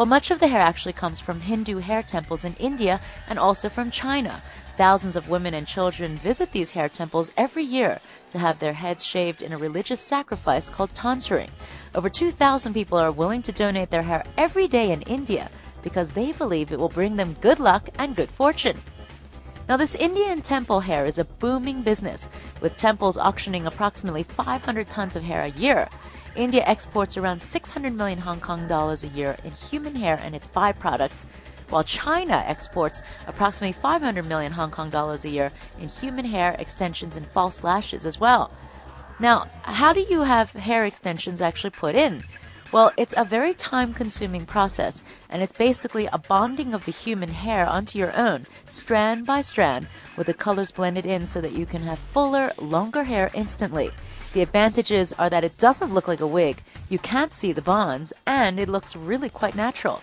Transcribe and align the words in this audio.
Well, 0.00 0.06
much 0.06 0.30
of 0.30 0.40
the 0.40 0.48
hair 0.48 0.62
actually 0.62 0.94
comes 0.94 1.20
from 1.20 1.42
Hindu 1.42 1.76
hair 1.76 2.00
temples 2.00 2.46
in 2.46 2.54
India 2.54 3.02
and 3.28 3.38
also 3.38 3.68
from 3.68 3.90
China. 3.90 4.40
Thousands 4.78 5.14
of 5.14 5.28
women 5.28 5.52
and 5.52 5.66
children 5.66 6.16
visit 6.16 6.52
these 6.52 6.70
hair 6.70 6.88
temples 6.88 7.30
every 7.36 7.64
year 7.64 8.00
to 8.30 8.38
have 8.38 8.58
their 8.58 8.72
heads 8.72 9.04
shaved 9.04 9.42
in 9.42 9.52
a 9.52 9.58
religious 9.58 10.00
sacrifice 10.00 10.70
called 10.70 10.94
tonsuring. 10.94 11.50
Over 11.94 12.08
2,000 12.08 12.72
people 12.72 12.96
are 12.96 13.12
willing 13.12 13.42
to 13.42 13.52
donate 13.52 13.90
their 13.90 14.00
hair 14.00 14.24
every 14.38 14.66
day 14.66 14.90
in 14.90 15.02
India 15.02 15.50
because 15.82 16.12
they 16.12 16.32
believe 16.32 16.72
it 16.72 16.78
will 16.78 16.88
bring 16.88 17.16
them 17.16 17.36
good 17.42 17.60
luck 17.60 17.90
and 17.98 18.16
good 18.16 18.30
fortune. 18.30 18.80
Now, 19.68 19.76
this 19.76 19.94
Indian 19.94 20.40
temple 20.40 20.80
hair 20.80 21.04
is 21.04 21.18
a 21.18 21.26
booming 21.26 21.82
business, 21.82 22.30
with 22.62 22.78
temples 22.78 23.18
auctioning 23.18 23.66
approximately 23.66 24.22
500 24.22 24.88
tons 24.88 25.14
of 25.14 25.22
hair 25.24 25.42
a 25.42 25.48
year. 25.60 25.90
India 26.36 26.62
exports 26.64 27.16
around 27.16 27.40
600 27.40 27.92
million 27.92 28.18
Hong 28.18 28.40
Kong 28.40 28.68
dollars 28.68 29.02
a 29.02 29.08
year 29.08 29.36
in 29.44 29.50
human 29.50 29.96
hair 29.96 30.20
and 30.22 30.34
its 30.34 30.46
byproducts, 30.46 31.26
while 31.68 31.82
China 31.82 32.44
exports 32.46 33.02
approximately 33.26 33.72
500 33.72 34.24
million 34.24 34.52
Hong 34.52 34.70
Kong 34.70 34.90
dollars 34.90 35.24
a 35.24 35.28
year 35.28 35.50
in 35.80 35.88
human 35.88 36.24
hair 36.24 36.54
extensions 36.58 37.16
and 37.16 37.26
false 37.26 37.64
lashes 37.64 38.06
as 38.06 38.20
well. 38.20 38.52
Now, 39.18 39.48
how 39.62 39.92
do 39.92 40.00
you 40.00 40.22
have 40.22 40.52
hair 40.52 40.84
extensions 40.84 41.42
actually 41.42 41.70
put 41.70 41.94
in? 41.94 42.22
Well, 42.72 42.92
it's 42.96 43.14
a 43.16 43.24
very 43.24 43.52
time 43.52 43.92
consuming 43.92 44.46
process, 44.46 45.02
and 45.28 45.42
it's 45.42 45.52
basically 45.52 46.06
a 46.06 46.18
bonding 46.18 46.72
of 46.72 46.84
the 46.84 46.92
human 46.92 47.30
hair 47.30 47.66
onto 47.66 47.98
your 47.98 48.16
own, 48.16 48.46
strand 48.66 49.26
by 49.26 49.40
strand, 49.42 49.88
with 50.16 50.28
the 50.28 50.34
colors 50.34 50.70
blended 50.70 51.04
in 51.04 51.26
so 51.26 51.40
that 51.40 51.52
you 51.52 51.66
can 51.66 51.82
have 51.82 51.98
fuller, 51.98 52.52
longer 52.58 53.02
hair 53.02 53.28
instantly. 53.34 53.90
The 54.32 54.42
advantages 54.42 55.12
are 55.14 55.30
that 55.30 55.44
it 55.44 55.58
doesn't 55.58 55.92
look 55.92 56.08
like 56.08 56.20
a 56.20 56.26
wig, 56.26 56.62
you 56.88 56.98
can't 56.98 57.32
see 57.32 57.52
the 57.52 57.62
bonds, 57.62 58.12
and 58.26 58.60
it 58.60 58.68
looks 58.68 58.96
really 58.96 59.28
quite 59.28 59.54
natural. 59.54 60.02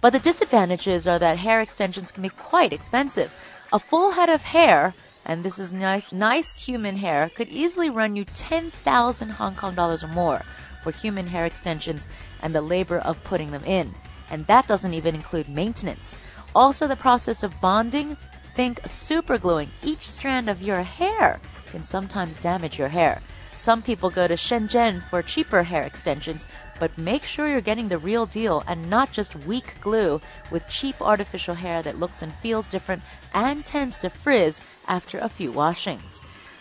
But 0.00 0.12
the 0.12 0.18
disadvantages 0.18 1.06
are 1.06 1.18
that 1.18 1.38
hair 1.38 1.60
extensions 1.60 2.10
can 2.10 2.22
be 2.22 2.28
quite 2.30 2.72
expensive. 2.72 3.32
A 3.72 3.78
full 3.78 4.12
head 4.12 4.28
of 4.28 4.42
hair 4.42 4.94
and 5.24 5.44
this 5.44 5.58
is 5.58 5.72
nice, 5.72 6.10
nice 6.10 6.58
human 6.58 6.96
hair, 6.96 7.30
could 7.34 7.48
easily 7.48 7.88
run 7.88 8.16
you 8.16 8.24
10,000 8.24 9.30
Hong 9.30 9.54
Kong 9.54 9.74
dollars 9.74 10.02
or 10.02 10.08
more 10.08 10.42
for 10.82 10.90
human 10.90 11.28
hair 11.28 11.44
extensions 11.44 12.08
and 12.42 12.54
the 12.54 12.60
labor 12.60 12.98
of 12.98 13.22
putting 13.24 13.52
them 13.52 13.64
in. 13.64 13.94
And 14.30 14.46
that 14.46 14.66
doesn't 14.66 14.94
even 14.94 15.14
include 15.14 15.48
maintenance. 15.48 16.16
Also, 16.54 16.86
the 16.86 16.96
process 16.96 17.42
of 17.42 17.60
bonding, 17.60 18.16
think 18.54 18.80
supergluing 18.82 19.68
each 19.82 20.06
strand 20.06 20.48
of 20.48 20.62
your 20.62 20.82
hair 20.82 21.40
can 21.70 21.82
sometimes 21.82 22.38
damage 22.38 22.78
your 22.78 22.88
hair. 22.88 23.20
Some 23.56 23.82
people 23.82 24.10
go 24.10 24.26
to 24.26 24.34
Shenzhen 24.34 25.02
for 25.02 25.22
cheaper 25.22 25.62
hair 25.62 25.82
extensions, 25.82 26.46
but 26.80 26.96
make 26.98 27.24
sure 27.24 27.48
you're 27.48 27.60
getting 27.60 27.88
the 27.88 27.98
real 27.98 28.26
deal 28.26 28.64
and 28.66 28.90
not 28.90 29.12
just 29.12 29.46
weak 29.46 29.74
glue 29.80 30.20
with 30.50 30.68
cheap 30.68 31.00
artificial 31.00 31.54
hair 31.54 31.82
that 31.82 32.00
looks 32.00 32.22
and 32.22 32.32
feels 32.34 32.66
different 32.66 33.02
and 33.34 33.64
tends 33.64 33.98
to 33.98 34.10
frizz 34.10 34.62
after 34.88 35.18
a 35.18 35.28
few 35.28 35.52
washings. 35.52 36.20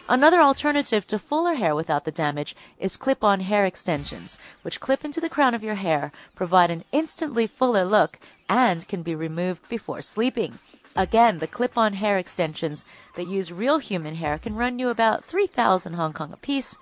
Another 0.10 0.42
alternative 0.42 1.08
to 1.08 1.18
fuller 1.18 1.54
hair 1.54 1.74
without 1.74 2.04
the 2.04 2.12
damage 2.12 2.56
is 2.78 2.98
clip 2.98 3.24
on 3.24 3.40
hair 3.40 3.66
extensions, 3.66 4.38
which 4.62 4.82
clip 4.82 5.06
into 5.06 5.22
the 5.22 5.30
crown 5.30 5.56
of 5.56 5.64
your 5.64 5.76
hair, 5.76 6.12
provide 6.36 6.70
an 6.70 6.84
instantly 6.92 7.48
fuller 7.48 7.86
look, 7.86 8.20
and 8.50 8.88
can 8.88 9.04
be 9.04 9.16
removed 9.16 9.68
before 9.70 10.02
sleeping. 10.02 10.60
Again, 10.96 11.40
the 11.40 11.48
clip 11.48 11.78
on 11.78 11.94
hair 11.94 12.18
extensions 12.18 12.84
that 13.16 13.28
use 13.28 13.52
real 13.52 13.80
human 13.80 14.16
hair 14.16 14.38
can 14.38 14.56
run 14.56 14.78
you 14.78 14.90
about 14.90 15.24
3,000 15.24 15.94
Hong 15.94 16.14
Kong 16.14 16.34
apiece. 16.34 16.78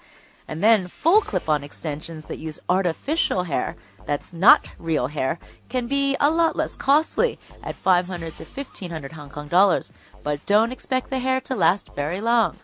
And 0.47 0.63
then 0.63 0.87
full 0.87 1.21
clip 1.21 1.47
on 1.47 1.63
extensions 1.63 2.25
that 2.25 2.39
use 2.39 2.59
artificial 2.67 3.43
hair 3.43 3.75
that's 4.07 4.33
not 4.33 4.71
real 4.79 5.07
hair 5.07 5.37
can 5.69 5.85
be 5.85 6.17
a 6.19 6.31
lot 6.31 6.55
less 6.55 6.75
costly 6.75 7.37
at 7.63 7.75
500 7.75 8.33
to 8.35 8.43
1500 8.43 9.11
Hong 9.11 9.29
Kong 9.29 9.47
dollars. 9.47 9.93
But 10.23 10.43
don't 10.47 10.71
expect 10.71 11.11
the 11.11 11.19
hair 11.19 11.39
to 11.41 11.55
last 11.55 11.93
very 11.95 12.19
long. 12.19 12.57